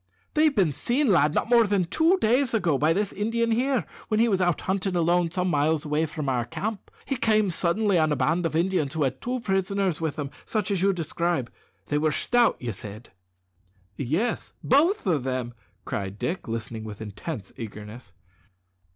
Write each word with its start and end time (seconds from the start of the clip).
"They've 0.33 0.55
been 0.55 0.71
seen, 0.71 1.11
lad, 1.11 1.35
not 1.35 1.47
more 1.47 1.67
than 1.67 1.85
two 1.85 2.17
days 2.17 2.55
ago, 2.55 2.75
by 2.79 2.91
this 2.91 3.13
Indian 3.13 3.51
here, 3.51 3.85
when 4.07 4.19
he 4.19 4.27
was 4.27 4.41
out 4.41 4.61
hunting 4.61 4.95
alone 4.95 5.29
some 5.29 5.47
miles 5.47 5.85
away 5.85 6.07
from 6.07 6.27
our 6.27 6.43
camp. 6.43 6.89
He 7.05 7.15
came 7.15 7.51
suddenly 7.51 7.99
on 7.99 8.11
a 8.11 8.15
band 8.15 8.47
of 8.47 8.55
Indians 8.55 8.93
who 8.95 9.03
had 9.03 9.21
two 9.21 9.41
prisoners 9.41 10.01
with 10.01 10.15
them, 10.15 10.31
such 10.43 10.71
as 10.71 10.81
you 10.81 10.91
describe. 10.91 11.51
They 11.85 11.99
were 11.99 12.11
stout, 12.11 12.59
said 12.71 13.09
you?" 13.95 14.05
"Yes, 14.07 14.53
both 14.63 15.05
of 15.05 15.23
them," 15.23 15.53
cried 15.85 16.17
Dick, 16.17 16.47
listening 16.47 16.83
with 16.83 16.99
intense 16.99 17.53
eagerness. 17.55 18.11